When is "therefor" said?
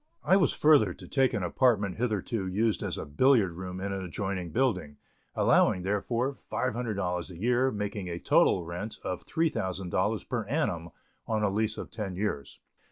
5.83-6.33